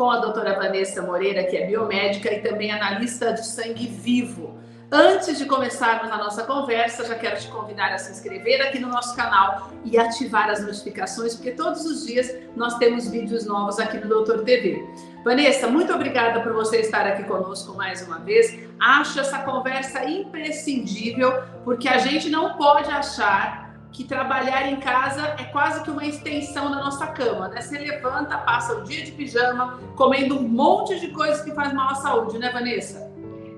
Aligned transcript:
com 0.00 0.10
a 0.10 0.16
doutora 0.16 0.54
Vanessa 0.54 1.02
Moreira, 1.02 1.44
que 1.44 1.54
é 1.54 1.66
biomédica 1.66 2.32
e 2.32 2.40
também 2.40 2.72
analista 2.72 3.34
de 3.34 3.46
sangue 3.46 3.86
vivo. 3.86 4.58
Antes 4.90 5.36
de 5.36 5.44
começarmos 5.44 6.10
a 6.10 6.16
nossa 6.16 6.42
conversa, 6.44 7.04
já 7.04 7.14
quero 7.16 7.38
te 7.38 7.48
convidar 7.48 7.92
a 7.92 7.98
se 7.98 8.10
inscrever 8.10 8.62
aqui 8.62 8.78
no 8.78 8.88
nosso 8.88 9.14
canal 9.14 9.70
e 9.84 9.98
ativar 9.98 10.48
as 10.48 10.64
notificações, 10.64 11.34
porque 11.34 11.50
todos 11.50 11.84
os 11.84 12.06
dias 12.06 12.34
nós 12.56 12.78
temos 12.78 13.10
vídeos 13.10 13.44
novos 13.44 13.78
aqui 13.78 13.98
no 13.98 14.08
Doutor 14.08 14.42
TV. 14.42 14.82
Vanessa, 15.22 15.66
muito 15.66 15.92
obrigada 15.92 16.40
por 16.40 16.54
você 16.54 16.78
estar 16.78 17.06
aqui 17.06 17.24
conosco 17.24 17.76
mais 17.76 18.00
uma 18.00 18.20
vez. 18.20 18.58
Acho 18.80 19.20
essa 19.20 19.40
conversa 19.40 20.06
imprescindível, 20.06 21.42
porque 21.62 21.86
a 21.86 21.98
gente 21.98 22.30
não 22.30 22.56
pode 22.56 22.90
achar 22.90 23.69
que 23.92 24.04
trabalhar 24.04 24.70
em 24.70 24.76
casa 24.76 25.34
é 25.38 25.44
quase 25.44 25.82
que 25.82 25.90
uma 25.90 26.04
extensão 26.04 26.70
da 26.70 26.76
nossa 26.76 27.06
cama, 27.08 27.48
né? 27.48 27.60
Você 27.60 27.78
levanta, 27.78 28.38
passa 28.38 28.78
o 28.78 28.84
dia 28.84 29.04
de 29.04 29.12
pijama, 29.12 29.78
comendo 29.96 30.38
um 30.38 30.48
monte 30.48 30.98
de 31.00 31.08
coisas 31.08 31.42
que 31.42 31.52
faz 31.52 31.72
mal 31.72 31.90
à 31.90 31.94
saúde, 31.96 32.38
né, 32.38 32.50
Vanessa? 32.50 33.10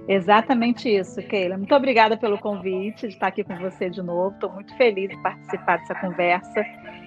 Exatamente 0.09 0.89
isso, 0.89 1.23
Keila. 1.23 1.57
Muito 1.57 1.75
obrigada 1.75 2.17
pelo 2.17 2.39
convite 2.39 3.07
de 3.07 3.15
estar 3.15 3.29
aqui 3.29 3.45
com 3.45 3.57
você 3.59 3.89
de 3.89 4.03
novo. 4.03 4.35
Estou 4.35 4.51
muito 4.51 4.77
feliz 4.77 5.11
de 5.11 5.17
participar 5.23 5.79
dessa 5.79 5.95
conversa. 5.95 6.65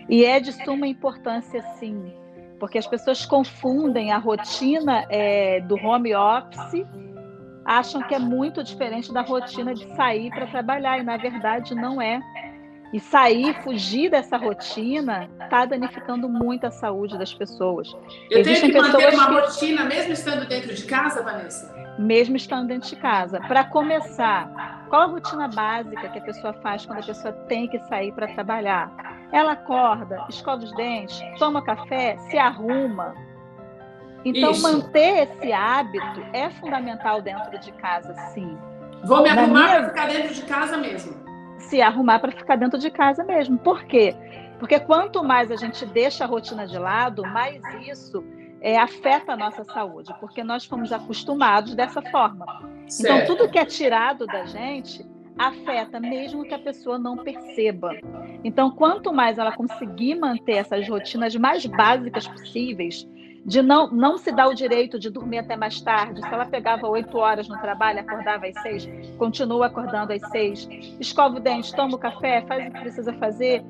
E 0.08 0.24
é 0.24 0.40
de 0.40 0.54
suma 0.64 0.88
importância, 0.88 1.62
sim, 1.78 2.14
porque 2.60 2.78
as 2.78 2.88
pessoas 2.88 3.26
confundem 3.26 4.12
a 4.12 4.18
rotina 4.18 5.06
é, 5.10 5.60
do 5.62 5.76
home 5.76 6.16
office, 6.16 6.86
acham 7.66 8.02
que 8.04 8.14
é 8.14 8.20
muito 8.20 8.64
diferente 8.64 9.12
da 9.12 9.22
rotina 9.22 9.74
de 9.74 9.88
sair 9.96 10.30
para 10.30 10.48
trabalhar, 10.48 11.00
e 11.00 11.04
na 11.04 11.18
verdade 11.18 11.74
não 11.76 12.02
é. 12.02 12.20
E 12.94 13.00
sair, 13.00 13.54
fugir 13.62 14.10
dessa 14.10 14.38
rotina, 14.38 15.30
está 15.42 15.66
danificando 15.66 16.30
muito 16.30 16.66
a 16.66 16.72
saúde 16.72 17.18
das 17.18 17.34
pessoas. 17.34 17.96
Eu 18.30 18.40
Existem 18.40 18.72
tenho 18.72 18.84
que 18.84 18.92
manter 18.92 19.14
uma 19.14 19.28
que... 19.28 19.34
rotina 19.34 19.84
mesmo 19.84 20.14
estando 20.14 20.48
dentro 20.48 20.74
de 20.74 20.84
casa, 20.86 21.22
Vanessa? 21.22 21.86
mesmo 21.98 22.36
estando 22.36 22.68
dentro 22.68 22.90
de 22.90 22.96
casa. 22.98 23.40
Para 23.42 23.64
começar, 23.64 24.86
qual 24.90 25.04
a 25.04 25.06
rotina 25.06 25.48
básica 25.48 26.10
que 26.10 26.20
a 26.20 26.22
pessoa 26.22 26.54
faz 26.62 26.86
quando 26.86 27.00
a 27.00 27.04
pessoa 27.04 27.34
tem 27.48 27.68
que 27.68 27.80
sair 27.88 28.12
para 28.14 28.28
trabalhar? 28.34 28.92
Ela 29.32 29.54
acorda, 29.54 30.26
escova 30.30 30.64
os 30.64 30.72
dentes, 30.76 31.22
toma 31.40 31.64
café, 31.64 32.18
se 32.30 32.38
arruma. 32.38 33.14
Então, 34.24 34.52
Isso. 34.52 34.64
manter 34.64 35.28
esse 35.28 35.54
hábito 35.54 36.26
é 36.34 36.50
fundamental 36.50 37.22
dentro 37.22 37.60
de 37.60 37.72
casa, 37.74 38.14
sim. 38.34 38.58
Vou 39.04 39.22
me 39.22 39.30
arrumar 39.30 39.66
minha... 39.66 39.80
para 39.80 39.90
ficar 39.90 40.08
dentro 40.08 40.34
de 40.34 40.42
casa 40.44 40.78
mesmo. 40.78 41.25
Se 41.58 41.82
arrumar 41.82 42.20
para 42.20 42.32
ficar 42.32 42.56
dentro 42.56 42.80
de 42.80 42.90
casa 42.92 43.24
mesmo. 43.24 43.58
Por 43.58 43.84
quê? 43.86 44.16
Porque 44.60 44.80
quanto 44.80 45.24
mais 45.24 45.52
a 45.52 45.56
gente 45.56 45.86
deixa 45.86 46.24
a 46.24 46.28
rotina 46.28 46.66
de 46.66 46.78
lado, 46.78 47.24
mais 47.24 47.62
isso 47.88 48.24
é, 48.62 48.78
afeta 48.78 49.34
a 49.34 49.38
nossa 49.38 49.64
saúde, 49.64 50.14
porque 50.20 50.44
nós 50.44 50.66
fomos 50.66 50.92
acostumados 50.92 51.76
dessa 51.76 52.02
forma. 52.02 52.46
Então, 52.62 52.90
certo. 52.90 53.24
Então, 53.24 53.36
tudo 53.36 53.52
que 53.52 53.60
é 53.60 53.66
tirado 53.66 54.26
da 54.26 54.46
gente 54.46 55.06
afeta, 55.38 56.00
mesmo 56.00 56.46
que 56.46 56.54
a 56.54 56.60
pessoa 56.60 56.98
não 56.98 57.18
perceba. 57.18 57.92
Então, 58.44 58.72
quanto 58.72 59.12
mais 59.12 59.38
ela 59.38 59.52
conseguir 59.52 60.16
manter 60.16 60.54
essas 60.54 60.88
rotinas 60.88 61.36
mais 61.36 61.66
básicas 61.66 62.28
possíveis, 62.28 63.08
de 63.46 63.62
não, 63.62 63.92
não 63.92 64.18
se 64.18 64.32
dar 64.32 64.48
o 64.48 64.56
direito 64.56 64.98
de 64.98 65.10
dormir 65.10 65.38
até 65.38 65.56
mais 65.56 65.80
tarde. 65.80 66.20
Se 66.20 66.34
ela 66.34 66.46
pegava 66.46 66.88
oito 66.88 67.16
horas 67.18 67.48
no 67.48 67.60
trabalho, 67.60 68.00
acordava 68.00 68.48
às 68.48 68.60
seis, 68.62 68.90
continua 69.18 69.68
acordando 69.68 70.12
às 70.12 70.30
seis, 70.30 70.68
escova 71.00 71.38
o 71.38 71.40
dente, 71.40 71.74
toma 71.76 71.96
o 71.96 72.00
café, 72.00 72.44
faz 72.48 72.68
o 72.68 72.72
que 72.72 72.80
precisa 72.80 73.14
fazer, 73.14 73.64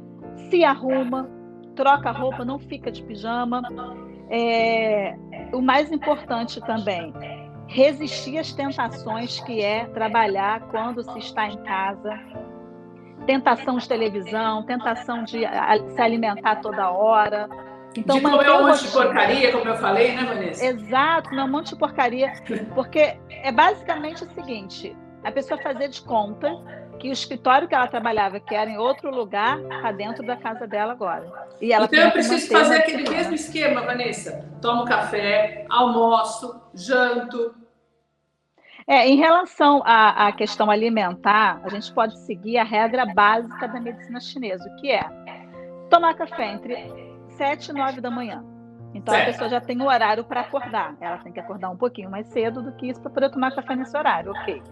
se 0.50 0.64
arruma, 0.64 1.30
troca 1.76 2.10
a 2.10 2.14
roupa, 2.14 2.46
não 2.46 2.58
fica 2.58 2.90
de 2.90 3.04
pijama. 3.04 3.62
É, 4.30 5.16
o 5.54 5.62
mais 5.62 5.92
importante 5.92 6.62
também, 6.62 7.14
resistir 7.68 8.38
às 8.38 8.54
tentações 8.54 9.42
que 9.42 9.62
é 9.62 9.86
trabalhar 9.88 10.62
quando 10.70 11.04
se 11.04 11.20
está 11.20 11.48
em 11.48 11.58
casa. 11.64 12.18
Tentação 13.26 13.78
de 13.78 13.88
televisão, 13.88 14.64
tentação 14.64 15.24
de 15.24 15.40
se 15.40 16.02
alimentar 16.02 16.58
toda 16.58 16.92
hora. 16.92 17.50
Então, 17.98 18.18
de 18.18 18.22
comer 18.22 18.50
um 18.52 18.68
monte 18.68 18.84
de 18.84 18.92
porcaria, 18.92 19.52
como 19.52 19.68
eu 19.68 19.76
falei, 19.78 20.16
né, 20.16 20.24
Vanessa? 20.26 20.66
Exato, 20.66 21.30
comer 21.30 21.44
um 21.44 21.48
monte 21.48 21.70
de 21.70 21.76
porcaria. 21.78 22.34
Porque 22.74 23.18
é 23.30 23.52
basicamente 23.52 24.24
o 24.24 24.34
seguinte: 24.34 24.96
a 25.24 25.32
pessoa 25.32 25.60
fazer 25.62 25.88
de 25.88 26.02
conta 26.02 26.52
que 27.00 27.10
o 27.10 27.14
escritório 27.14 27.68
que 27.68 27.76
ela 27.76 27.88
trabalhava, 27.88 28.40
que 28.40 28.56
era 28.56 28.70
em 28.70 28.78
outro 28.78 29.10
lugar, 29.10 29.60
está 29.60 29.92
dentro 29.92 30.26
da 30.26 30.36
casa 30.36 30.68
dela 30.68 30.94
agora. 30.94 31.32
E 31.62 31.72
ela 31.72 31.86
então 31.86 32.00
eu 32.00 32.12
preciso 32.12 32.52
fazer 32.52 32.78
aquele 32.78 33.10
mesmo 33.10 33.34
esquema, 33.34 33.82
Vanessa. 33.82 34.50
Tomo 34.62 34.86
café, 34.86 35.66
almoço, 35.70 36.62
janto. 36.74 37.56
É, 38.88 39.08
em 39.08 39.16
relação 39.16 39.82
à, 39.84 40.28
à 40.28 40.32
questão 40.32 40.70
alimentar, 40.70 41.60
a 41.64 41.70
gente 41.70 41.92
pode 41.92 42.20
seguir 42.20 42.58
a 42.58 42.64
regra 42.64 43.06
básica 43.06 43.68
da 43.68 43.80
medicina 43.80 44.20
chinesa, 44.20 44.70
que 44.80 44.92
é 44.92 45.10
tomar 45.90 46.14
café 46.14 46.52
entre 46.52 46.74
7 47.36 47.70
e 47.70 47.74
9 47.74 48.02
da 48.02 48.12
manhã. 48.12 48.44
Então 48.96 49.14
certo. 49.14 49.28
a 49.28 49.32
pessoa 49.32 49.50
já 49.50 49.60
tem 49.60 49.82
o 49.82 49.88
horário 49.88 50.24
para 50.24 50.42
acordar. 50.42 50.96
Ela 51.02 51.18
tem 51.18 51.34
que 51.34 51.40
acordar 51.40 51.70
um 51.70 51.76
pouquinho 51.76 52.10
mais 52.10 52.28
cedo 52.28 52.64
do 52.64 52.72
que 52.72 52.88
isso 52.88 53.02
para 53.02 53.12
poder 53.12 53.30
tomar 53.30 53.54
café 53.54 53.76
nesse 53.76 53.96
horário, 53.96 54.32
ok? 54.32 54.64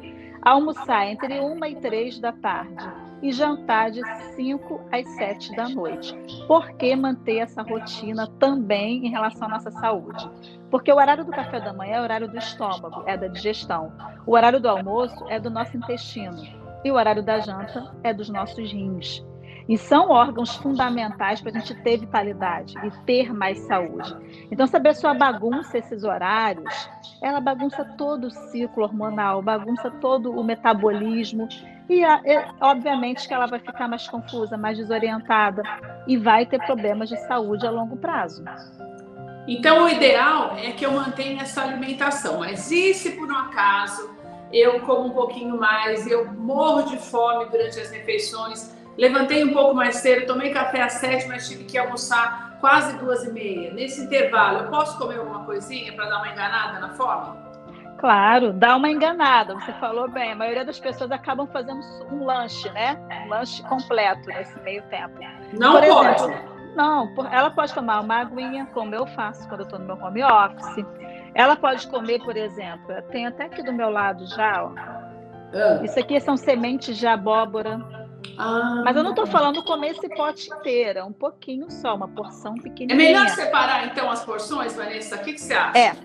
Almoçar 0.42 1.06
entre 1.08 1.42
1 1.42 1.66
e 1.66 1.76
3 1.76 2.20
da 2.20 2.32
tarde 2.32 2.90
e 3.22 3.34
jantar 3.34 3.92
de 3.92 4.02
5 4.36 4.82
às 4.92 5.06
7 5.16 5.54
da 5.56 5.68
noite. 5.68 6.18
Por 6.48 6.72
que 6.78 6.96
manter 6.96 7.40
essa 7.40 7.62
rotina 7.62 8.28
também 8.40 9.06
em 9.06 9.10
relação 9.10 9.48
à 9.48 9.52
nossa 9.52 9.72
saúde? 9.72 10.30
Porque 10.72 10.92
o 10.92 10.96
horário 10.96 11.26
do 11.26 11.32
café 11.32 11.60
da 11.60 11.74
manhã 11.74 11.98
é 11.98 12.00
o 12.00 12.04
horário 12.04 12.30
do 12.30 12.38
estômago, 12.38 13.04
é 13.06 13.18
da 13.18 13.28
digestão. 13.28 13.92
O 14.26 14.36
horário 14.36 14.60
do 14.60 14.70
almoço 14.70 15.26
é 15.28 15.38
do 15.38 15.50
nosso 15.50 15.76
intestino. 15.76 16.42
E 16.84 16.92
o 16.92 16.96
horário 16.96 17.24
da 17.24 17.40
janta 17.40 17.94
é 18.04 18.14
dos 18.14 18.30
nossos 18.30 18.72
rins. 18.72 19.22
E 19.68 19.78
são 19.78 20.10
órgãos 20.10 20.56
fundamentais 20.58 21.40
para 21.40 21.52
a 21.52 21.54
gente 21.54 21.74
ter 21.84 21.98
vitalidade 21.98 22.76
e 22.86 22.92
ter 23.06 23.34
mais 23.34 23.60
saúde. 23.60 24.16
Então, 24.52 24.68
se 24.68 24.76
a 24.76 24.80
pessoa 24.80 25.14
bagunça 25.14 25.78
esses 25.78 26.04
horários, 26.04 26.90
ela 27.22 27.40
bagunça 27.40 27.86
todo 27.98 28.28
o 28.28 28.32
ciclo 28.32 28.84
hormonal, 28.84 29.42
bagunça 29.42 29.90
todo 29.90 30.32
o 30.32 30.44
metabolismo. 30.44 31.48
E, 31.90 32.02
obviamente, 32.60 33.28
que 33.28 33.34
ela 33.34 33.46
vai 33.46 33.60
ficar 33.60 33.88
mais 33.88 34.08
confusa, 34.08 34.58
mais 34.58 34.78
desorientada 34.78 35.64
e 36.08 36.18
vai 36.18 36.46
ter 36.46 36.60
problemas 36.66 37.08
de 37.08 37.18
saúde 37.28 37.66
a 37.66 37.72
longo 37.72 37.96
prazo. 37.98 38.44
Então, 39.48 39.86
o 39.86 39.90
ideal 39.90 40.56
é 40.58 40.72
que 40.72 40.86
eu 40.86 40.92
mantenha 40.92 41.42
essa 41.42 41.62
alimentação. 41.62 42.40
Mas 42.40 42.72
e 42.72 42.94
se 42.94 43.12
por 43.12 43.30
um 43.30 43.38
acaso 43.38 44.14
eu 44.52 44.82
como 44.82 45.08
um 45.08 45.10
pouquinho 45.10 45.58
mais, 45.58 46.06
eu 46.06 46.32
morro 46.32 46.84
de 46.84 46.98
fome 46.98 47.46
durante 47.50 47.80
as 47.80 47.90
refeições, 47.92 48.72
Levantei 48.98 49.44
um 49.44 49.54
pouco 49.54 49.74
mais 49.74 49.98
cedo, 49.98 50.28
tomei 50.28 50.52
café 50.52 50.82
às 50.82 50.94
sete, 50.94 51.28
mas 51.28 51.48
tive 51.48 51.64
que 51.64 51.78
almoçar 51.78 52.58
quase 52.60 52.98
duas 52.98 53.24
e 53.24 53.32
meia. 53.32 53.74
Nesse 53.74 54.02
intervalo, 54.02 54.60
eu 54.60 54.70
posso 54.70 54.98
comer 54.98 55.18
alguma 55.18 55.44
coisinha 55.46 55.92
para 55.94 56.06
dar 56.06 56.18
uma 56.18 56.30
enganada 56.30 56.80
na 56.80 56.90
fome? 56.90 57.38
Claro, 57.98 58.54
dá 58.54 58.76
uma 58.76 58.90
enganada. 58.90 59.54
Você 59.56 59.72
falou 59.74 60.10
bem. 60.10 60.34
A 60.34 60.36
maioria 60.36 60.66
das 60.66 60.80
pessoas 60.80 61.10
acabam 61.12 61.48
fazendo 61.48 61.80
um 62.12 62.26
lanche, 62.26 62.70
né? 62.72 63.00
Um 63.26 63.30
lanche 63.30 63.64
completo 63.64 64.28
nesse 64.28 64.60
meio 64.60 64.84
tempo. 64.84 65.18
Não 65.54 65.80
Por 65.80 65.88
pode. 65.88 66.24
Exemplo, 66.24 66.54
não, 66.76 67.14
ela 67.32 67.52
pode 67.52 67.74
tomar 67.74 68.02
uma 68.02 68.22
aguinha, 68.22 68.66
como 68.74 68.94
eu 68.94 69.06
faço 69.08 69.48
quando 69.48 69.62
eu 69.62 69.66
estou 69.66 69.80
no 69.80 69.86
meu 69.86 69.96
home 69.96 70.24
office. 70.24 70.86
Ela 71.36 71.56
pode 71.56 71.88
comer, 71.88 72.20
por 72.20 72.36
exemplo, 72.36 72.94
tem 73.12 73.26
até 73.26 73.46
aqui 73.46 73.64
do 73.64 73.72
meu 73.72 73.90
lado 73.90 74.26
já, 74.28 74.66
ó. 74.66 74.72
Ah. 75.54 75.84
Isso 75.84 76.00
aqui 76.00 76.20
são 76.20 76.36
sementes 76.36 76.98
de 76.98 77.08
abóbora 77.08 77.80
ah, 78.38 78.82
Mas 78.84 78.96
eu 78.96 79.04
não 79.04 79.12
estou 79.12 79.26
falando 79.26 79.64
comer 79.64 79.92
esse 79.92 80.10
pote 80.10 80.52
inteiro, 80.52 81.00
é 81.00 81.04
um 81.04 81.14
pouquinho 81.14 81.70
só, 81.70 81.96
uma 81.96 82.08
porção 82.08 82.56
pequenininha. 82.56 82.94
É 82.94 83.14
melhor 83.14 83.30
separar 83.30 83.88
então 83.88 84.10
as 84.10 84.24
porções, 84.24 84.76
Vanessa? 84.76 85.16
O 85.16 85.20
que, 85.20 85.34
que 85.34 85.42
você 85.42 85.54
acha? 85.54 85.78
É, 85.78 85.96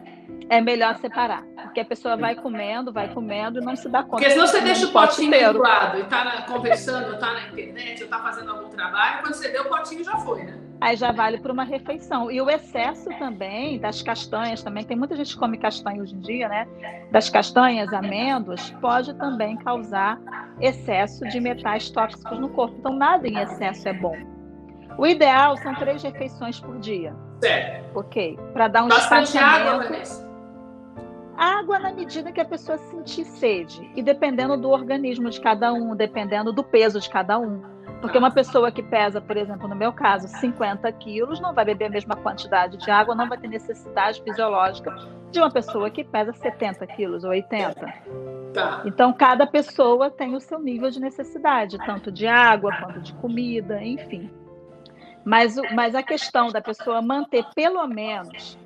é 0.49 0.61
melhor 0.61 0.97
separar, 0.99 1.43
porque 1.63 1.81
a 1.81 1.85
pessoa 1.85 2.17
vai 2.17 2.35
comendo, 2.35 2.93
vai 2.93 3.13
comendo 3.13 3.61
e 3.61 3.65
não 3.65 3.77
se 3.77 3.89
dá 3.89 4.03
conta. 4.03 4.17
Porque 4.17 4.31
senão 4.31 4.47
você 4.47 4.61
deixa 4.61 4.87
o 4.87 4.93
potinho 4.93 5.53
do 5.53 5.59
lado 5.59 5.99
e 5.99 6.03
está 6.03 6.43
conversando, 6.43 7.15
está 7.15 7.33
na 7.33 7.49
internet, 7.49 8.01
ou 8.01 8.05
está 8.05 8.19
fazendo 8.19 8.51
algum 8.51 8.69
trabalho, 8.69 9.21
quando 9.23 9.35
você 9.35 9.49
deu 9.49 9.65
o 9.65 9.69
potinho 9.69 10.05
já 10.05 10.17
foi, 10.19 10.45
né? 10.45 10.68
Aí 10.81 10.97
já 10.97 11.11
vale 11.11 11.39
para 11.39 11.53
uma 11.53 11.65
refeição. 11.65 12.31
E 12.31 12.41
o 12.41 12.49
excesso 12.49 13.09
também 13.19 13.79
das 13.79 14.01
castanhas 14.01 14.63
também, 14.63 14.85
tem 14.85 14.97
muita 14.97 15.17
gente 15.17 15.35
que 15.35 15.39
come 15.39 15.59
castanha 15.59 16.01
hoje 16.03 16.15
em 16.15 16.21
dia, 16.21 16.49
né? 16.49 16.69
Das 17.11 17.29
castanhas, 17.29 17.93
amêndoas, 17.93 18.71
pode 18.81 19.13
também 19.15 19.57
causar 19.57 20.21
excesso 20.61 21.27
de 21.29 21.41
metais 21.41 21.91
tóxicos 21.91 22.39
no 22.39 22.49
corpo. 22.51 22.77
Então 22.79 22.93
nada 22.93 23.27
em 23.27 23.39
excesso 23.39 23.89
é 23.89 23.93
bom. 23.93 24.17
O 24.97 25.07
ideal 25.07 25.57
são 25.57 25.75
três 25.75 26.03
refeições 26.03 26.61
por 26.61 26.79
dia. 26.79 27.15
Certo. 27.41 27.99
Ok. 27.99 28.39
Para 28.53 28.69
dar 28.69 28.85
um 28.85 28.89
Bastante 28.89 29.39
água, 29.39 29.85
Vanessa. 29.85 30.29
Água 31.37 31.79
na 31.79 31.93
medida 31.93 32.33
que 32.33 32.41
a 32.41 32.45
pessoa 32.45 32.77
sentir 32.79 33.25
sede. 33.25 33.89
E 33.95 34.03
dependendo 34.03 34.57
do 34.57 34.71
organismo 34.71 35.31
de 35.31 35.41
cada 35.41 35.73
um, 35.73 35.95
dependendo 35.95 36.53
do 36.53 36.65
peso 36.65 36.99
de 37.01 37.09
cada 37.09 37.39
um. 37.39 37.63
Porque 38.01 38.17
uma 38.17 38.31
pessoa 38.31 38.71
que 38.71 38.83
pesa, 38.83 39.21
por 39.21 39.37
exemplo, 39.37 39.67
no 39.67 39.75
meu 39.75 39.93
caso, 39.93 40.29
50 40.29 40.91
quilos, 40.93 41.41
não 41.41 41.53
vai 41.53 41.65
beber 41.65 41.87
a 41.87 41.91
mesma 41.91 42.15
quantidade 42.15 42.77
de 42.77 42.91
água, 42.91 43.15
não 43.15 43.29
vai 43.29 43.37
ter 43.39 43.49
necessidade 43.49 44.23
fisiológica 44.23 44.95
de 45.31 45.39
uma 45.41 45.51
pessoa 45.51 45.91
que 45.91 46.05
pesa 46.05 46.33
70 46.33 46.87
quilos 46.87 47.25
ou 47.25 47.31
80. 47.31 47.95
Tá. 48.55 48.83
Então, 48.85 49.13
cada 49.13 49.47
pessoa 49.47 50.11
tem 50.11 50.35
o 50.35 50.41
seu 50.41 50.61
nível 50.61 50.91
de 50.91 51.01
necessidade, 51.01 51.77
tanto 51.79 52.11
de 52.11 52.27
água 52.27 52.75
quanto 52.77 53.01
de 53.01 53.13
comida, 53.15 53.83
enfim. 53.83 54.31
Mas, 55.25 55.57
mas 55.75 55.95
a 55.95 56.03
questão 56.03 56.49
da 56.49 56.61
pessoa 56.61 57.03
manter 57.03 57.45
pelo 57.55 57.87
menos 57.87 58.57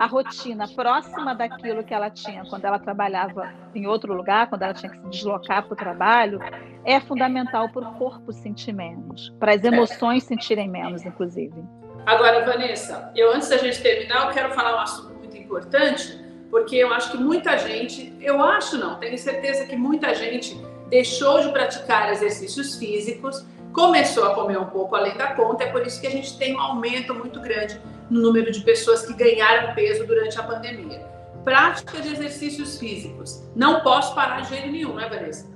a 0.00 0.06
rotina 0.06 0.66
próxima 0.66 1.34
daquilo 1.34 1.84
que 1.84 1.92
ela 1.92 2.08
tinha 2.08 2.42
quando 2.48 2.64
ela 2.64 2.78
trabalhava 2.78 3.52
em 3.74 3.86
outro 3.86 4.14
lugar, 4.14 4.48
quando 4.48 4.62
ela 4.62 4.72
tinha 4.72 4.90
que 4.90 4.96
se 4.98 5.08
deslocar 5.10 5.62
para 5.64 5.74
o 5.74 5.76
trabalho, 5.76 6.40
é 6.86 6.98
fundamental 7.00 7.68
para 7.68 7.86
o 7.86 7.94
corpo 7.98 8.32
sentir 8.32 8.72
menos, 8.72 9.28
para 9.38 9.52
as 9.52 9.62
emoções 9.62 10.24
sentirem 10.24 10.70
menos, 10.70 11.04
inclusive. 11.04 11.62
Agora, 12.06 12.46
Vanessa, 12.46 13.12
eu 13.14 13.30
antes 13.30 13.50
da 13.50 13.58
gente 13.58 13.82
terminar, 13.82 14.28
eu 14.28 14.32
quero 14.32 14.54
falar 14.54 14.78
um 14.78 14.80
assunto 14.80 15.14
muito 15.18 15.36
importante, 15.36 16.18
porque 16.50 16.76
eu 16.76 16.90
acho 16.94 17.12
que 17.12 17.18
muita 17.18 17.58
gente, 17.58 18.16
eu 18.22 18.42
acho 18.42 18.78
não, 18.78 18.98
tenho 18.98 19.18
certeza 19.18 19.66
que 19.66 19.76
muita 19.76 20.14
gente 20.14 20.58
deixou 20.88 21.42
de 21.42 21.52
praticar 21.52 22.10
exercícios 22.10 22.74
físicos, 22.76 23.44
começou 23.74 24.24
a 24.24 24.34
comer 24.34 24.58
um 24.58 24.64
pouco 24.64 24.96
além 24.96 25.14
da 25.18 25.34
conta, 25.34 25.64
é 25.64 25.66
por 25.70 25.86
isso 25.86 26.00
que 26.00 26.06
a 26.06 26.10
gente 26.10 26.38
tem 26.38 26.56
um 26.56 26.60
aumento 26.60 27.14
muito 27.14 27.38
grande 27.38 27.78
no 28.10 28.20
número 28.20 28.50
de 28.50 28.60
pessoas 28.60 29.06
que 29.06 29.14
ganharam 29.14 29.74
peso 29.74 30.06
durante 30.06 30.38
a 30.38 30.42
pandemia. 30.42 31.00
Prática 31.44 32.00
de 32.00 32.08
exercícios 32.12 32.78
físicos. 32.78 33.48
Não 33.54 33.80
posso 33.80 34.14
parar 34.14 34.42
de 34.42 34.48
jeito 34.48 34.68
nenhum, 34.68 34.94
né, 34.94 35.08
Vanessa? 35.08 35.48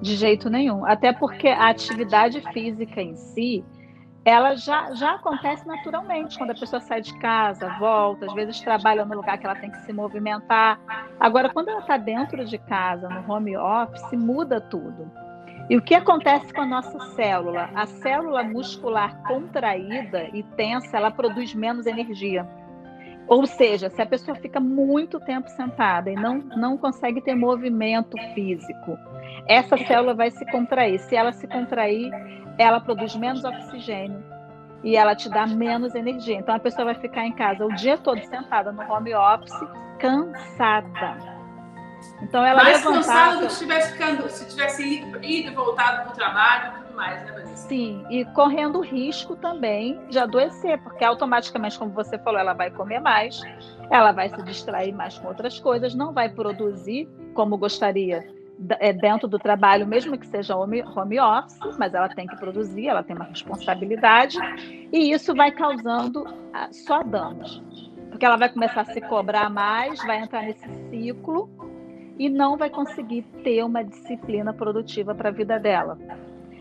De 0.00 0.16
jeito 0.16 0.50
nenhum. 0.50 0.84
Até 0.84 1.12
porque 1.12 1.48
a 1.48 1.68
atividade 1.68 2.40
física 2.52 3.00
em 3.00 3.14
si, 3.14 3.64
ela 4.24 4.54
já, 4.56 4.92
já 4.94 5.14
acontece 5.14 5.66
naturalmente 5.66 6.38
quando 6.38 6.50
a 6.50 6.54
pessoa 6.54 6.80
sai 6.80 7.00
de 7.00 7.16
casa, 7.18 7.68
volta, 7.78 8.26
às 8.26 8.34
vezes 8.34 8.60
trabalha 8.60 9.04
no 9.04 9.14
lugar 9.14 9.38
que 9.38 9.46
ela 9.46 9.54
tem 9.54 9.70
que 9.70 9.78
se 9.84 9.92
movimentar. 9.92 10.80
Agora, 11.20 11.50
quando 11.50 11.68
ela 11.68 11.80
está 11.80 11.96
dentro 11.96 12.44
de 12.44 12.58
casa, 12.58 13.08
no 13.08 13.32
home 13.32 13.56
office, 13.56 14.12
muda 14.12 14.60
tudo. 14.60 15.10
E 15.70 15.76
o 15.76 15.82
que 15.82 15.94
acontece 15.94 16.52
com 16.52 16.60
a 16.60 16.66
nossa 16.66 16.98
célula? 17.14 17.70
A 17.74 17.86
célula 17.86 18.42
muscular 18.42 19.22
contraída 19.22 20.28
e 20.32 20.42
tensa, 20.42 20.96
ela 20.96 21.10
produz 21.10 21.54
menos 21.54 21.86
energia. 21.86 22.46
Ou 23.28 23.46
seja, 23.46 23.88
se 23.88 24.02
a 24.02 24.06
pessoa 24.06 24.34
fica 24.34 24.60
muito 24.60 25.20
tempo 25.20 25.48
sentada 25.48 26.10
e 26.10 26.14
não, 26.14 26.38
não 26.56 26.76
consegue 26.76 27.20
ter 27.20 27.34
movimento 27.34 28.16
físico, 28.34 28.98
essa 29.46 29.76
célula 29.76 30.14
vai 30.14 30.30
se 30.30 30.44
contrair. 30.50 30.98
Se 30.98 31.14
ela 31.14 31.32
se 31.32 31.46
contrair, 31.46 32.10
ela 32.58 32.80
produz 32.80 33.14
menos 33.16 33.44
oxigênio 33.44 34.22
e 34.82 34.96
ela 34.96 35.14
te 35.14 35.28
dá 35.30 35.46
menos 35.46 35.94
energia. 35.94 36.36
Então 36.36 36.54
a 36.54 36.58
pessoa 36.58 36.86
vai 36.86 36.94
ficar 36.96 37.24
em 37.24 37.32
casa 37.32 37.64
o 37.64 37.72
dia 37.74 37.96
todo 37.96 38.20
sentada 38.24 38.72
no 38.72 38.82
home 38.82 39.14
office, 39.14 39.66
cansada. 39.98 41.31
Então 42.22 42.44
ela 42.44 42.62
mais 42.62 42.78
levantava... 42.78 42.96
cansada 42.96 43.40
do 43.40 43.46
que 43.46 43.52
se 43.52 43.58
tivesse, 43.60 43.92
ficando, 43.92 44.28
se 44.28 44.48
tivesse 44.48 44.82
ido, 44.82 45.24
ido 45.24 45.50
e 45.50 45.54
voltado 45.54 46.02
para 46.02 46.12
o 46.12 46.14
trabalho 46.14 46.72
e 46.72 46.82
tudo 46.82 46.96
mais, 46.96 47.24
né, 47.24 47.32
Vanessa? 47.32 47.68
Sim, 47.68 48.04
e 48.10 48.24
correndo 48.26 48.80
risco 48.80 49.36
também 49.36 50.00
de 50.08 50.18
adoecer, 50.18 50.78
porque 50.82 51.04
automaticamente, 51.04 51.78
como 51.78 51.92
você 51.92 52.18
falou, 52.18 52.40
ela 52.40 52.52
vai 52.52 52.70
comer 52.70 53.00
mais, 53.00 53.40
ela 53.90 54.12
vai 54.12 54.28
se 54.28 54.42
distrair 54.42 54.92
mais 54.92 55.18
com 55.18 55.28
outras 55.28 55.58
coisas, 55.58 55.94
não 55.94 56.12
vai 56.12 56.28
produzir 56.28 57.08
como 57.34 57.56
gostaria 57.56 58.26
é, 58.78 58.92
dentro 58.92 59.26
do 59.26 59.38
trabalho, 59.38 59.86
mesmo 59.86 60.16
que 60.16 60.26
seja 60.26 60.56
home, 60.56 60.82
home 60.82 61.18
office, 61.18 61.76
mas 61.78 61.94
ela 61.94 62.08
tem 62.08 62.26
que 62.26 62.36
produzir, 62.36 62.88
ela 62.88 63.02
tem 63.02 63.16
uma 63.16 63.24
responsabilidade, 63.24 64.38
e 64.92 65.12
isso 65.12 65.34
vai 65.34 65.50
causando 65.50 66.24
ah, 66.52 66.68
só 66.70 67.02
danos. 67.02 67.62
Porque 68.10 68.26
ela 68.26 68.36
vai 68.36 68.48
começar 68.50 68.82
a 68.82 68.84
se 68.84 69.00
cobrar 69.00 69.48
mais, 69.48 69.98
vai 70.04 70.18
entrar 70.18 70.42
nesse 70.42 70.68
ciclo 70.90 71.50
e 72.22 72.28
não 72.28 72.56
vai 72.56 72.70
conseguir 72.70 73.22
ter 73.42 73.64
uma 73.64 73.82
disciplina 73.82 74.54
produtiva 74.54 75.12
para 75.12 75.30
a 75.30 75.32
vida 75.32 75.58
dela. 75.58 75.98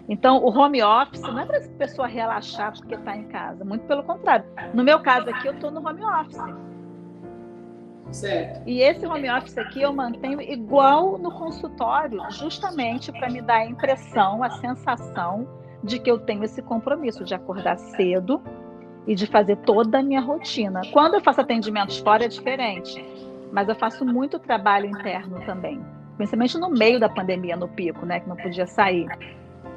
Então, 0.10 0.44
o 0.44 0.50
home 0.50 0.82
office 0.82 1.22
não 1.22 1.38
é 1.38 1.46
para 1.46 1.60
a 1.60 1.68
pessoa 1.78 2.08
relaxar 2.08 2.74
porque 2.76 2.96
está 2.96 3.16
em 3.16 3.26
casa, 3.26 3.64
muito 3.64 3.86
pelo 3.86 4.02
contrário. 4.02 4.44
No 4.74 4.84
meu 4.84 5.00
caso 5.02 5.30
aqui, 5.30 5.48
eu 5.48 5.54
estou 5.54 5.70
no 5.70 5.88
home 5.88 6.04
office. 6.04 6.42
Certo. 8.12 8.68
E 8.68 8.82
esse 8.82 9.06
home 9.06 9.30
office 9.30 9.56
aqui 9.60 9.84
eu 9.84 9.94
mantenho 9.94 10.42
igual 10.42 11.20
no 11.20 11.32
consultório, 11.32 12.20
justamente 12.32 13.12
para 13.12 13.30
me 13.30 13.40
dar 13.40 13.58
a 13.58 13.66
impressão, 13.66 14.44
a 14.44 14.50
sensação 14.50 15.48
de 15.84 16.00
que 16.00 16.10
eu 16.10 16.18
tenho 16.18 16.44
esse 16.44 16.64
compromisso 16.64 17.24
de 17.24 17.36
acordar 17.36 17.78
cedo 17.78 18.42
e 19.06 19.14
de 19.14 19.28
fazer 19.28 19.58
toda 19.58 20.00
a 20.00 20.04
minha 20.04 20.22
rotina. 20.22 20.82
Quando 20.92 21.14
eu 21.14 21.22
faço 21.22 21.40
atendimentos 21.40 22.00
fora 22.00 22.26
é 22.26 22.28
diferente 22.28 23.31
mas 23.52 23.68
eu 23.68 23.76
faço 23.76 24.06
muito 24.06 24.40
trabalho 24.40 24.88
interno 24.88 25.40
também, 25.46 25.82
principalmente 26.18 26.58
no 26.58 26.70
meio 26.70 27.00
da 27.00 27.10
pandemia, 27.10 27.56
no 27.56 27.68
pico, 27.68 28.06
né, 28.06 28.20
que 28.20 28.30
não 28.30 28.36
podia 28.36 28.66
sair. 28.66 29.08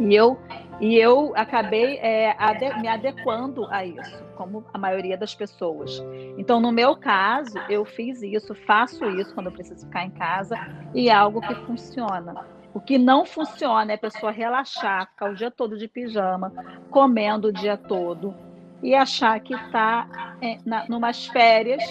E 0.00 0.14
eu, 0.14 0.38
e 0.80 0.96
eu 0.96 1.32
acabei 1.36 1.98
é, 1.98 2.34
ade 2.38 2.80
me 2.80 2.88
adequando 2.88 3.66
a 3.70 3.84
isso, 3.84 4.24
como 4.36 4.64
a 4.72 4.78
maioria 4.78 5.16
das 5.16 5.34
pessoas. 5.34 6.02
Então, 6.36 6.60
no 6.60 6.72
meu 6.72 6.96
caso, 6.96 7.58
eu 7.68 7.84
fiz 7.84 8.22
isso, 8.22 8.54
faço 8.66 9.04
isso 9.10 9.32
quando 9.34 9.46
eu 9.46 9.52
preciso 9.52 9.86
ficar 9.86 10.04
em 10.04 10.10
casa, 10.10 10.56
e 10.92 11.08
é 11.08 11.14
algo 11.14 11.40
que 11.40 11.54
funciona. 11.66 12.44
O 12.72 12.80
que 12.80 12.98
não 12.98 13.24
funciona 13.24 13.92
é 13.92 13.94
a 13.94 13.98
pessoa 13.98 14.32
relaxar, 14.32 15.08
ficar 15.10 15.30
o 15.30 15.34
dia 15.34 15.50
todo 15.50 15.78
de 15.78 15.86
pijama, 15.86 16.52
comendo 16.90 17.48
o 17.48 17.52
dia 17.52 17.76
todo, 17.76 18.34
e 18.82 18.94
achar 18.96 19.38
que 19.38 19.54
está 19.54 20.36
é, 20.42 20.58
numas 20.88 21.26
férias 21.28 21.82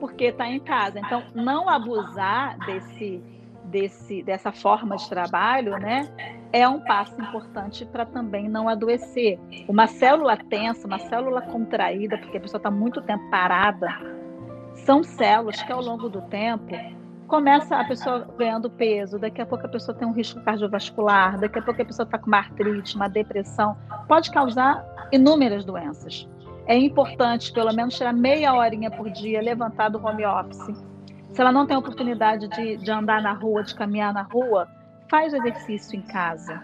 porque 0.00 0.24
está 0.24 0.48
em 0.48 0.58
casa. 0.58 0.98
Então, 0.98 1.22
não 1.34 1.68
abusar 1.68 2.58
desse, 2.66 3.22
desse, 3.64 4.22
dessa 4.22 4.50
forma 4.50 4.96
de 4.96 5.08
trabalho, 5.08 5.78
né, 5.78 6.10
é 6.52 6.66
um 6.66 6.80
passo 6.80 7.20
importante 7.20 7.84
para 7.84 8.04
também 8.06 8.48
não 8.48 8.68
adoecer. 8.68 9.38
Uma 9.68 9.86
célula 9.86 10.36
tensa, 10.36 10.86
uma 10.86 10.98
célula 10.98 11.42
contraída, 11.42 12.18
porque 12.18 12.38
a 12.38 12.40
pessoa 12.40 12.58
está 12.58 12.70
muito 12.70 13.00
tempo 13.02 13.30
parada, 13.30 13.88
são 14.74 15.04
células 15.04 15.62
que 15.62 15.70
ao 15.70 15.82
longo 15.82 16.08
do 16.08 16.22
tempo 16.22 16.74
começa 17.28 17.76
a 17.76 17.84
pessoa 17.84 18.26
ganhando 18.36 18.68
peso, 18.68 19.16
daqui 19.16 19.40
a 19.40 19.46
pouco 19.46 19.64
a 19.64 19.68
pessoa 19.68 19.96
tem 19.96 20.08
um 20.08 20.12
risco 20.12 20.40
cardiovascular, 20.40 21.38
daqui 21.38 21.60
a 21.60 21.62
pouco 21.62 21.80
a 21.80 21.84
pessoa 21.84 22.04
está 22.04 22.18
com 22.18 22.26
uma 22.26 22.38
artrite, 22.38 22.96
uma 22.96 23.08
depressão, 23.08 23.76
pode 24.08 24.32
causar 24.32 24.84
inúmeras 25.12 25.64
doenças 25.64 26.28
é 26.70 26.78
importante 26.78 27.52
pelo 27.52 27.74
menos 27.74 27.96
tirar 27.96 28.12
meia 28.12 28.54
horinha 28.54 28.92
por 28.92 29.10
dia, 29.10 29.42
levantar 29.42 29.88
do 29.88 29.98
home 30.06 30.24
office. 30.24 30.72
Se 31.32 31.40
ela 31.40 31.50
não 31.50 31.66
tem 31.66 31.76
oportunidade 31.76 32.46
de, 32.46 32.76
de 32.76 32.90
andar 32.92 33.20
na 33.20 33.32
rua, 33.32 33.64
de 33.64 33.74
caminhar 33.74 34.14
na 34.14 34.22
rua, 34.22 34.68
faz 35.08 35.32
o 35.32 35.36
exercício 35.36 35.98
em 35.98 36.02
casa. 36.02 36.62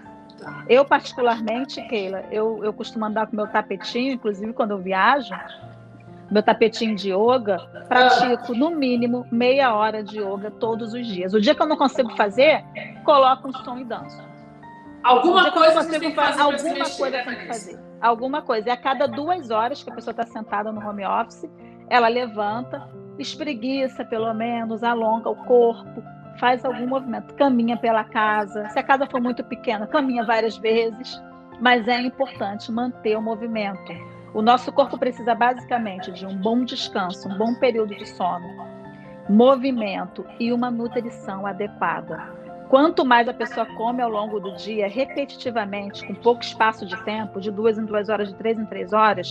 Eu, 0.69 0.85
particularmente, 0.85 1.83
Keila, 1.89 2.23
eu, 2.31 2.63
eu 2.63 2.73
costumo 2.73 3.05
andar 3.05 3.27
com 3.27 3.35
meu 3.35 3.49
tapetinho, 3.49 4.13
inclusive 4.13 4.53
quando 4.53 4.71
eu 4.71 4.79
viajo, 4.79 5.35
meu 6.31 6.43
tapetinho 6.43 6.95
de 6.95 7.11
yoga, 7.13 7.59
pratico 7.89 8.55
no 8.55 8.71
mínimo 8.71 9.27
meia 9.33 9.75
hora 9.75 10.05
de 10.05 10.21
yoga 10.21 10.53
todos 10.53 10.95
os 10.95 11.05
dias. 11.05 11.35
O 11.35 11.41
dia 11.41 11.53
que 11.53 11.61
eu 11.61 11.67
não 11.67 11.77
consigo 11.77 12.15
fazer, 12.15 12.65
coloco 13.03 13.49
um 13.49 13.53
som 13.53 13.77
e 13.79 13.85
danço. 13.85 14.23
Alguma 15.07 15.51
coisa 15.53 15.83
você 15.83 15.99
tem 15.99 16.11
que 16.11 16.17
fazer. 16.17 16.41
Alguma 16.41 16.91
coisa 16.91 17.23
tem 17.23 17.37
que 17.37 17.47
fazer 17.47 17.87
alguma 18.01 18.43
coisa. 18.43 18.69
E 18.69 18.73
a 18.73 18.77
cada 18.77 19.07
duas 19.07 19.51
horas 19.51 19.83
que 19.83 19.91
a 19.91 19.95
pessoa 19.95 20.13
está 20.13 20.25
sentada 20.25 20.73
no 20.73 20.87
home 20.87 21.05
office, 21.05 21.49
ela 21.89 22.09
levanta, 22.09 22.89
espreguiça 23.19 24.05
pelo 24.05 24.33
menos, 24.35 24.83
alonga 24.83 25.31
o 25.31 25.37
corpo, 25.45 26.03
faz 26.39 26.65
algum 26.65 26.87
movimento, 26.87 27.35
caminha 27.35 27.77
pela 27.77 28.05
casa. 28.05 28.69
Se 28.71 28.79
a 28.79 28.83
casa 28.83 29.07
for 29.07 29.21
muito 29.21 29.43
pequena, 29.45 29.87
caminha 29.87 30.25
várias 30.25 30.57
vezes. 30.57 31.21
Mas 31.61 31.89
é 31.89 32.01
importante 32.01 32.71
manter 32.71 33.17
o 33.17 33.23
movimento. 33.23 33.93
O 34.35 34.43
nosso 34.43 34.71
corpo 34.71 34.99
precisa 34.99 35.35
basicamente 35.35 36.13
de 36.13 36.27
um 36.27 36.37
bom 36.37 36.63
descanso, 36.65 37.27
um 37.29 37.39
bom 37.39 37.55
período 37.55 37.95
de 37.95 38.07
sono, 38.07 38.47
movimento 39.31 40.27
e 40.39 40.53
uma 40.53 40.71
nutrição 40.71 41.47
adequada. 41.47 42.46
Quanto 42.69 43.05
mais 43.05 43.29
a 43.29 43.33
pessoa 43.33 43.65
come 43.65 44.03
ao 44.03 44.11
longo 44.11 44.41
do 44.41 44.57
dia, 44.57 44.89
repetitivamente, 44.89 46.05
com 46.05 46.15
pouco 46.15 46.43
espaço 46.43 46.85
de 46.85 46.97
tempo, 47.05 47.41
de 47.41 47.51
duas 47.51 47.79
em 47.79 47.85
duas 47.85 48.09
horas, 48.09 48.29
de 48.29 48.35
três 48.35 48.59
em 48.59 48.67
três 48.67 48.93
horas, 48.93 49.31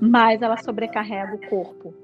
mais 0.00 0.40
ela 0.40 0.56
sobrecarrega 0.56 1.34
o 1.34 1.48
corpo. 1.48 1.94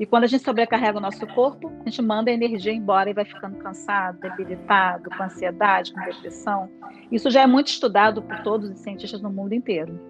E 0.00 0.06
quando 0.06 0.24
a 0.24 0.26
gente 0.26 0.42
sobrecarrega 0.42 0.98
o 0.98 1.00
nosso 1.00 1.26
corpo, 1.28 1.70
a 1.80 1.88
gente 1.88 2.02
manda 2.02 2.30
a 2.30 2.34
energia 2.34 2.72
embora 2.72 3.10
e 3.10 3.14
vai 3.14 3.24
ficando 3.24 3.56
cansado, 3.58 4.18
debilitado, 4.18 5.08
com 5.10 5.22
ansiedade, 5.22 5.92
com 5.92 6.00
depressão. 6.00 6.70
Isso 7.12 7.30
já 7.30 7.42
é 7.42 7.46
muito 7.46 7.68
estudado 7.68 8.22
por 8.22 8.42
todos 8.42 8.70
os 8.70 8.78
cientistas 8.78 9.20
no 9.20 9.30
mundo 9.30 9.52
inteiro. 9.52 10.00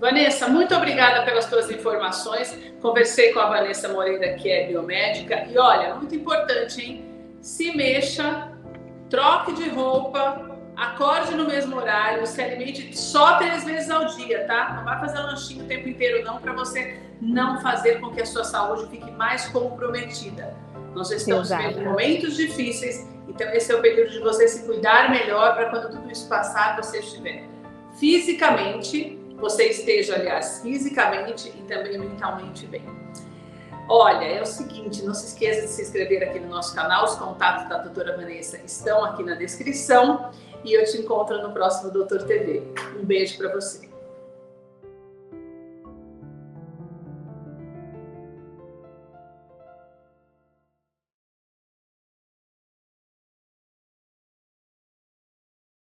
Vanessa, 0.00 0.48
muito 0.48 0.74
obrigada 0.74 1.24
pelas 1.24 1.44
suas 1.44 1.70
informações. 1.70 2.56
Conversei 2.80 3.32
com 3.32 3.40
a 3.40 3.48
Vanessa 3.48 3.88
Moreira, 3.88 4.34
que 4.34 4.50
é 4.50 4.66
biomédica. 4.66 5.44
E 5.46 5.58
olha, 5.58 5.94
muito 5.94 6.14
importante, 6.14 6.80
hein? 6.80 7.04
Se 7.40 7.76
mexa, 7.76 8.52
troque 9.08 9.52
de 9.54 9.68
roupa, 9.68 10.58
acorde 10.76 11.34
no 11.34 11.46
mesmo 11.46 11.76
horário, 11.76 12.26
se 12.26 12.40
alimente 12.40 12.96
só 12.96 13.36
três 13.38 13.64
vezes 13.64 13.90
ao 13.90 14.04
dia, 14.06 14.46
tá? 14.46 14.74
Não 14.76 14.84
vai 14.84 14.98
fazer 15.00 15.18
lanchinho 15.18 15.64
o 15.64 15.66
tempo 15.66 15.88
inteiro, 15.88 16.24
não, 16.24 16.38
para 16.38 16.52
você 16.52 17.00
não 17.20 17.60
fazer 17.60 18.00
com 18.00 18.10
que 18.10 18.22
a 18.22 18.26
sua 18.26 18.44
saúde 18.44 18.88
fique 18.88 19.10
mais 19.10 19.48
comprometida. 19.48 20.56
Nós 20.94 21.10
estamos 21.10 21.48
Exato. 21.48 21.68
vivendo 21.68 21.84
momentos 21.84 22.36
difíceis, 22.36 23.08
então 23.28 23.48
esse 23.50 23.72
é 23.72 23.74
o 23.74 23.82
período 23.82 24.10
de 24.10 24.20
você 24.20 24.46
se 24.46 24.64
cuidar 24.64 25.10
melhor 25.10 25.54
para 25.54 25.70
quando 25.70 25.90
tudo 25.90 26.10
isso 26.10 26.28
passar, 26.28 26.76
você 26.76 26.98
estiver 26.98 27.44
fisicamente, 27.98 29.18
você 29.36 29.64
esteja, 29.64 30.14
aliás, 30.14 30.60
fisicamente 30.62 31.48
e 31.48 31.62
também 31.62 31.98
mentalmente 31.98 32.66
bem. 32.66 32.82
Olha, 33.88 34.24
é 34.24 34.42
o 34.42 34.46
seguinte, 34.46 35.02
não 35.02 35.14
se 35.14 35.28
esqueça 35.28 35.62
de 35.62 35.68
se 35.68 35.80
inscrever 35.80 36.22
aqui 36.22 36.38
no 36.38 36.48
nosso 36.48 36.74
canal, 36.74 37.06
os 37.06 37.14
contatos 37.14 37.68
da 37.70 37.78
doutora 37.78 38.14
Vanessa 38.14 38.58
estão 38.58 39.02
aqui 39.02 39.22
na 39.22 39.34
descrição 39.34 40.30
e 40.62 40.74
eu 40.74 40.84
te 40.84 40.98
encontro 40.98 41.40
no 41.40 41.54
próximo 41.54 41.90
Doutor 41.90 42.24
TV. 42.24 42.62
Um 43.00 43.04
beijo 43.04 43.38
para 43.38 43.50
você. 43.54 43.87